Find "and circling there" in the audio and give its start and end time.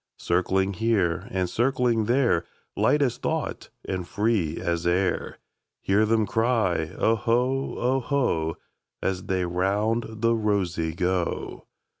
1.29-2.43